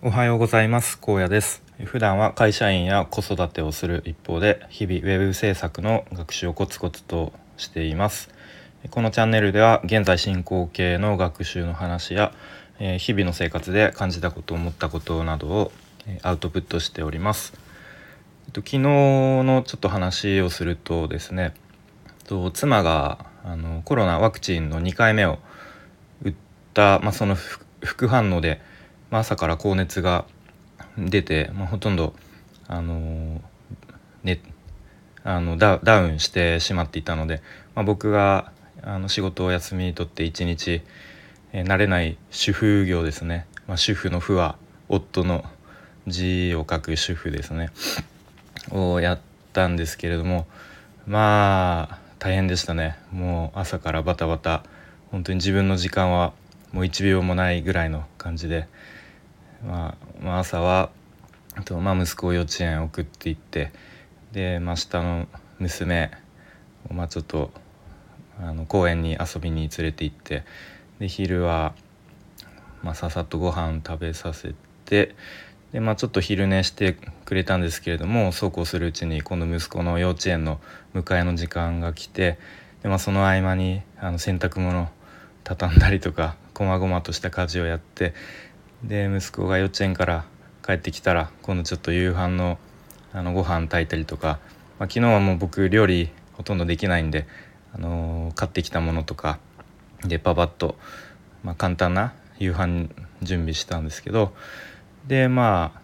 [0.00, 0.96] おはようございます。
[1.00, 1.60] 高野です。
[1.82, 8.30] 普段は会社員や子育てをする一方で日々ウェブ制作の学習をコツコツとしています。
[8.90, 12.32] このチャンネルでは現在進行形の学習の話や
[12.78, 15.72] 日々の生活で感じたこと思ったことなどを
[16.22, 17.54] アウトプットしております。
[18.54, 21.54] 昨日のちょっと話をするとですね
[22.54, 25.40] 妻があのコロナワクチンの2回目を
[26.22, 26.34] 打っ
[26.72, 27.36] た、まあ、その
[27.82, 28.60] 副反応で
[29.10, 30.24] まあ、朝から高熱が
[30.98, 32.14] 出て、まあ、ほとんど
[32.66, 33.40] あの
[34.22, 34.40] ね
[35.24, 37.42] あのダウンしてしまっていたので、
[37.74, 38.52] まあ、僕が
[38.82, 40.82] あの仕事を休み取って一日、
[41.52, 44.56] えー、慣れない主婦業ですね、まあ、主婦の「婦」は
[44.88, 45.44] 夫の
[46.06, 47.70] 字を書く主婦ですね。
[48.70, 49.20] をやっ
[49.52, 50.46] たんですけれども
[51.06, 52.98] まあ大変でしたね。
[53.12, 54.64] もう朝からバタバタ
[55.10, 56.32] 本当に自分の時間は
[56.72, 58.68] もう1秒もないぐらいの感じで
[59.64, 60.90] まあ、まあ、朝は
[61.64, 63.72] と、まあ、息子を幼稚園送っていって
[64.32, 65.26] で、まあ、下の
[65.58, 66.10] 娘
[66.88, 67.50] を、まあ、ちょっと
[68.40, 70.44] あの公園に遊びに連れて行って
[70.98, 71.74] で昼は、
[72.82, 75.14] まあ、ささっとご飯食べさせて
[75.72, 80.60] で、まあ、ちょっと昼寝してくれたんですけれどもそうこうするうちに今度息子の幼稚園の
[80.94, 82.38] 迎えの時間が来て
[82.82, 84.88] で、まあ、その合間にあの洗濯物
[85.42, 88.14] 畳んだりとかこまごまとした家事をやって
[88.82, 90.24] で息子が幼稚園から
[90.64, 92.58] 帰ってきたら今度ちょっと夕飯の
[93.12, 94.38] あのご飯炊いたりとか、
[94.78, 97.26] まあ、昨日はもう僕料理ほとんどできないんで、
[97.72, 99.38] あのー、買ってきたものとか
[100.04, 100.76] でパパッと、
[101.42, 102.90] まあ、簡単な夕飯
[103.22, 104.34] 準備したんですけど
[105.06, 105.80] でまあ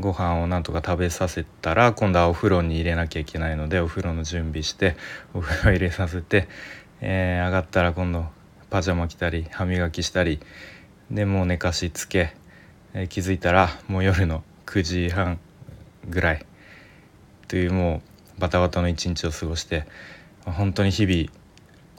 [0.00, 4.96] ご飯をなんとか食べさせたら今度はお風呂に入れなきゃいけないのでお風呂の準備して
[5.34, 6.48] お風呂入れさせて、
[7.02, 8.24] えー、上がったら今度
[8.70, 10.40] パジャマ着たり歯磨きしたり
[11.10, 12.34] でもう寝かしつけ、
[12.94, 15.38] えー、気づいたらもう夜の9時半
[16.08, 16.46] ぐらい
[17.48, 18.02] というも
[18.36, 19.86] うバタバタの一日を過ごして
[20.44, 21.30] 本当に日々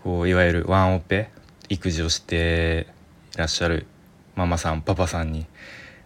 [0.03, 1.29] こういわゆるワンオペ
[1.69, 2.87] 育児をして
[3.35, 3.87] いらっしゃる
[4.35, 5.45] ママさんパパさんに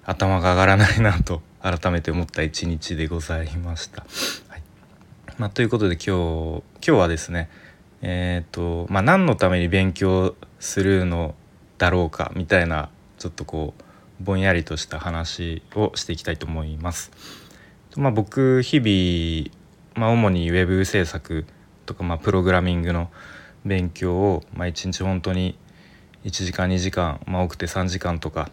[0.04, 4.06] 頭が上がらないなと改めて思った一日でございました。
[4.48, 4.64] はい
[5.38, 7.50] まあ、ということで今日今日はですね
[8.02, 11.36] えっ、ー、とまあ何のために勉強するの
[11.82, 13.74] だろうかみたいなちょっとこ
[14.20, 17.12] うぼんやりとした話をしていきたいと思います。
[17.98, 21.44] まあ、僕日々、まあ、主にウェブ制作
[21.88, 23.10] とか、まあ、プログラミングの
[23.66, 25.58] 勉強を、まあ、1日本当に
[26.24, 28.52] 1時間2時間、まあ、多くて3時間とか、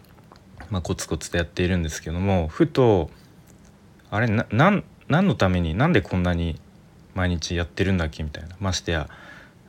[0.71, 3.11] まあ、コツコツとやっているんですけどもふと
[4.09, 6.59] あれな何のためになんでこんなに
[7.13, 9.07] 毎日やってるんだっけみたいなましてや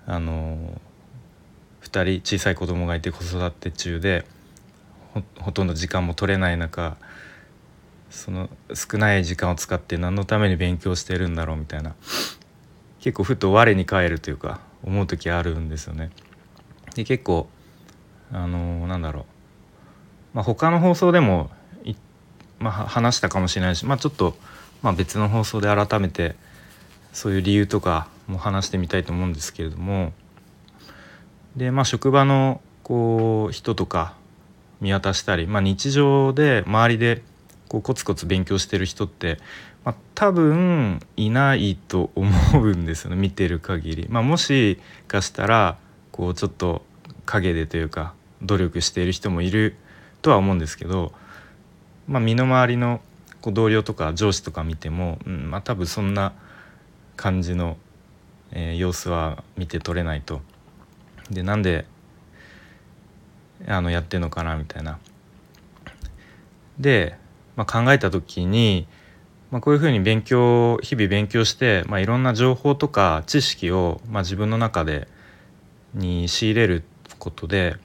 [0.06, 0.80] あの
[1.90, 4.24] 2人小さい子供がいて子育て中で
[5.40, 6.96] ほとんど時間も取れない中
[8.10, 11.94] その少ない時間を使って何のために勉強してるんだろうみたいな
[13.00, 16.10] 結構ふと我に返るというか思う時あるんですよね。
[16.94, 17.48] で結構
[18.32, 19.24] あのー、なんだろう、
[20.34, 21.50] まあ、他の放送でも
[22.60, 24.36] まあ、話したかもしれないし、まあ、ちょっと、
[24.82, 26.36] まあ、別の放送で改めて
[27.12, 30.12] そういう理由とかも話してみたいと思うんですけれども
[31.56, 34.14] でまあ職場のこう人とか
[34.80, 37.22] 見渡したり、まあ、日常で周りで
[37.68, 39.38] こうコツコツ勉強してる人って、
[39.84, 42.30] まあ、多分いないと思
[42.60, 44.06] うんですよね 見てる限り。
[44.08, 45.78] まあ、もしかしたら
[46.10, 46.84] こうちょっと
[47.26, 49.76] 陰でというか努力している人もいる
[50.22, 51.12] とは思うんですけど、
[52.08, 53.00] まあ、身の回りの
[53.40, 56.32] こう同僚とか上司とか見ても、うんまあ、多分そんな
[57.16, 57.76] 感じの、
[58.50, 60.40] えー、様子は見て取れないと
[61.30, 61.86] でなんで
[63.66, 64.98] あのやってんのかなみたいな。
[66.78, 67.16] で、
[67.56, 68.86] まあ、考えた時に、
[69.50, 75.08] まあ、こういうふうに勉強日々勉強して、まあ、いろんな情報とか知識を、まあ、自分の中で
[75.94, 76.84] に仕入れる
[77.18, 77.76] ことで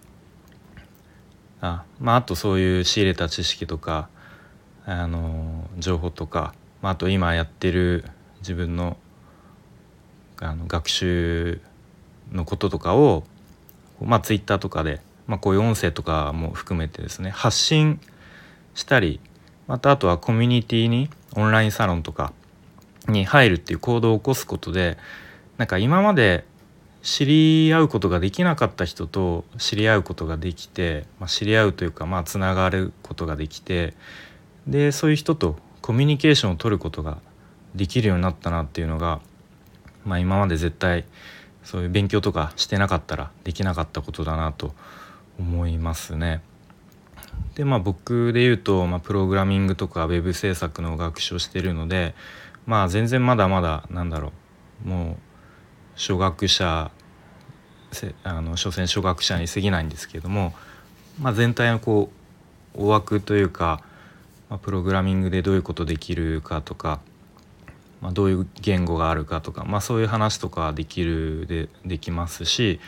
[1.59, 4.09] あ,、まあ、あとそういう仕入れた知識とか
[4.85, 8.05] あの情報とか、まあ、あと今やってる
[8.39, 8.97] 自分の
[10.37, 11.61] あの学習
[12.31, 13.23] のこととかを
[14.01, 17.99] まあ、ツイッターとかで、まあ、こういう音声とかも含めてですね発信
[18.73, 19.19] したり
[19.67, 22.33] またあとはコミュニティにオンラインサロンとか
[23.07, 24.97] に入るっていう行動を起こすことで
[25.57, 26.45] なんか今まで
[27.01, 33.93] 知り合うことができなかった人と知り合うことができて、まあ、知り合うというかまあつながることができて
[34.67, 37.19] でそういう人とコミュニケーションを取ることが
[37.75, 39.21] できるようになったなっていうのが、
[40.03, 41.05] まあ、今まで絶対
[41.65, 44.73] そういう勉強とかしてなかったらできなかったことだなと
[45.37, 46.41] 思いますね。
[47.55, 52.15] でまあ僕で言うと、まあ、プログラミングとかウェブ制作の学習をしてるので
[52.65, 54.31] まあ全然まだまだなんだろ
[54.85, 55.15] うもう
[55.95, 56.91] 初学者
[58.23, 60.53] あの所詮初学者に過ぎないんですけれども、
[61.19, 62.09] まあ、全体のこ
[62.75, 63.81] う大枠というか、
[64.49, 66.99] まあ、プログラミングでどういうことできるかとか、
[68.01, 72.79] まあ、どういう言語があるかとか、まあ、そういう話とかできるでできますし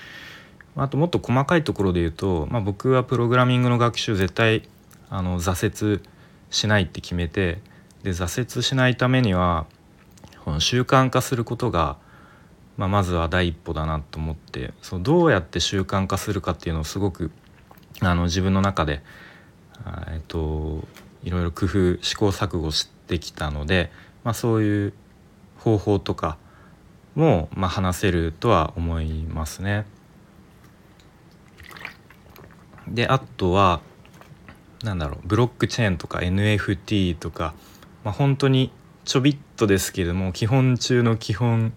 [0.76, 4.68] あともっと細かいところで言うと、まあ、僕はプログラミングの学習絶対
[5.10, 6.02] あの挫折
[6.52, 7.60] しないって決めて
[8.04, 9.66] で挫折しないためには
[10.46, 11.98] この習慣化することが、
[12.78, 17.32] まあ、まずは第一歩だなと思ってそうどうやって習慣化するかっていうのをすごく
[18.02, 19.02] あの自分の中で、
[20.12, 20.88] えっと、
[21.24, 23.92] いろいろ工夫試行錯誤してきたので、
[24.28, 24.94] まあ、そういう
[25.58, 26.38] 方法とか
[27.16, 29.86] も、まあ、話せるとは思いますね。
[32.90, 33.80] であとは
[34.84, 37.54] なんだろうブロックチェーンとか NFT とか、
[38.04, 38.74] まあ、本当に
[39.06, 41.72] ちょびっとですけども基本中の基本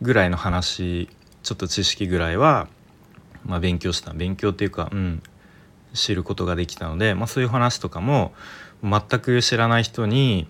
[0.00, 1.08] ぐらいの話
[1.42, 2.68] ちょっと知識ぐらいは、
[3.44, 5.20] まあ、勉強した勉強っていうか、うん、
[5.94, 8.32] 知ることができたので、まあ、そういう話とかも
[8.84, 10.46] 全く知らない人に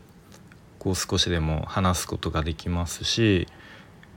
[0.79, 3.47] こう少しでも話すことができますし、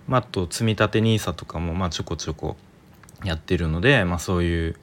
[0.07, 2.57] まあ、と積み立て NISA とかもまあちょこちょこ
[3.23, 4.75] やってるので、まあ、そういう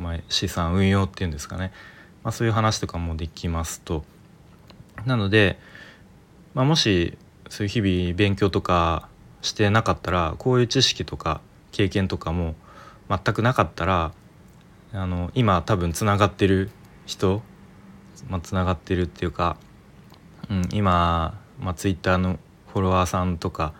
[0.00, 1.72] ま、資産運用っていうんですかね、
[2.24, 4.04] まあ、そういう話とかもできますと。
[5.04, 5.58] なので、
[6.54, 7.16] まあ、もし
[7.48, 9.08] そういう日々勉強とか
[9.42, 11.40] してなかったらこういう知識とか
[11.72, 12.54] 経験とかも
[13.08, 14.12] 全くなかったら
[14.92, 16.70] あの今多分つながってる
[17.06, 17.42] 人、
[18.28, 19.56] まあ、つながってるっていうか、
[20.48, 22.38] うん、今、まあ、Twitter の
[22.72, 23.72] フォロワーさんとか、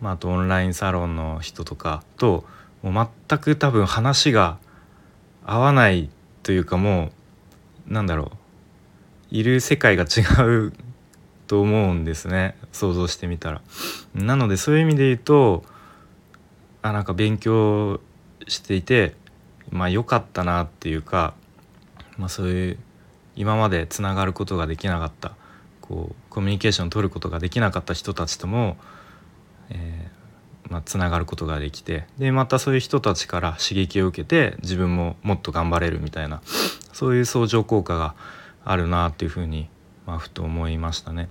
[0.00, 2.44] まあ、あとオンラインサロンの人とかと
[2.82, 4.58] もう全く多分話が
[5.44, 6.10] 合わない
[6.42, 7.10] というかも
[7.88, 8.36] うなんだろう
[9.30, 10.72] いる世界が違う
[11.46, 13.60] と思うんですね想像してみたら。
[14.14, 15.64] なのでそういう意味で言うと
[16.82, 18.00] あなんか勉強
[18.48, 19.14] していて
[19.70, 21.34] まあ良かったなっていうか、
[22.16, 22.78] まあ、そういう
[23.36, 25.32] 今までつながることができなかった
[25.84, 28.78] こうコミュニケーションを取ることができなかった人たちとも、
[29.68, 30.10] え
[30.70, 36.40] まあ、つながることができてでまたそういう人たちから刺激を受けて自分ももっと頑張れるみたいな
[36.94, 38.14] そういう相乗効果が
[38.64, 39.68] あるなっていうふうに、
[40.06, 41.28] まあ、ふと思いましたね。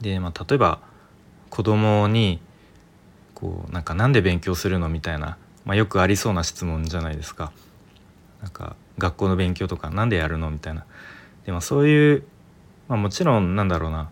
[0.00, 0.78] で、まあ、例えば
[1.50, 2.40] 子供に
[3.34, 7.52] こうなんかなんで勉強するのみたいな、まあ、よくありそうな質問じゃないですか。
[8.42, 10.84] なんか学校の勉強とか何でやるのみたいな。
[11.44, 12.24] でもそういう、
[12.88, 14.10] まあ、もちろんなんだろうな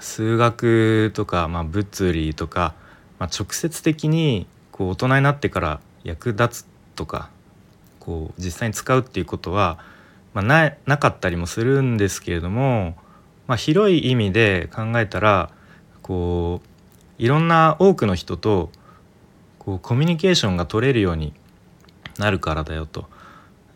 [0.00, 2.74] 数学とか、まあ、物理とか
[3.22, 7.30] まあ、直接的にこう大人になってから役立つとか
[8.00, 9.78] こう実際に使うっていうことは、
[10.34, 12.96] まあ、ななかったりもするんですけれども、
[13.46, 15.50] まあ、広い意味で考えたら
[16.02, 18.72] こういろんな多くの人と
[19.60, 21.32] こうコミュニケーションが取れるように
[22.18, 23.06] なるからだよと。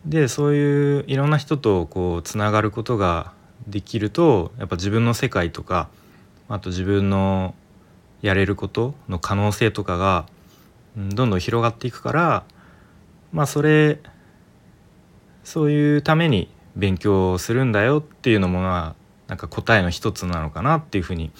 [0.03, 3.31] でそういういろんな人とこうつながることが
[3.67, 5.89] できるとやっぱ自分の世界とか
[6.47, 7.55] あと自分の
[8.21, 10.25] やれることの可能性とかが、
[10.95, 12.43] どんどん広がっていくから
[13.31, 13.99] まあそれ
[15.43, 18.95] そういうために勉強するんだよっていうのもまあ
[19.27, 21.31] なんか答えの一つなのかなっていうふうに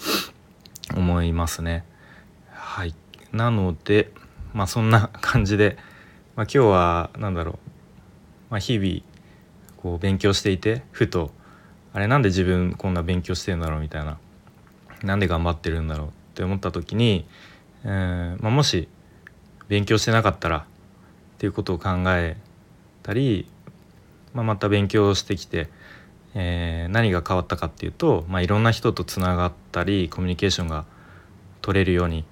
[0.94, 1.84] 思いますね。
[2.52, 2.94] はい、
[3.32, 4.12] なので
[4.52, 5.76] まあそんな感じで、
[6.36, 7.58] まあ、今日は何だろう、
[8.50, 9.02] まあ、日々
[9.76, 11.32] こう勉強していてふと
[11.92, 14.18] あれなんで自分こんな勉強してるんだろうみたいな
[15.02, 17.26] なんで頑張ってるんだろうって思った時に、
[17.84, 18.88] えーまあ、もし
[19.68, 20.62] 勉強してなかったらっ
[21.38, 22.36] ていうことを考え
[23.02, 23.48] たり、
[24.34, 25.68] まあ、また勉強してきて、
[26.34, 30.84] えー、何が変わったかっていうと、まあ、いろんな人とつながったりコミュニケーションが
[31.62, 32.24] 取れるように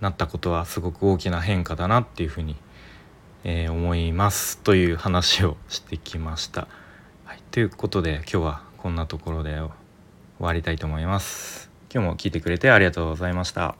[0.00, 2.56] なったことはすごく大きな変化だなっていうふうに、
[3.44, 6.68] えー、思いますという話をしてきました。
[7.24, 9.70] はい、ということで今日はこんなところで終
[10.40, 11.70] わりたいと思います。
[11.90, 13.76] 今日も聞いてくれてありがとうございました。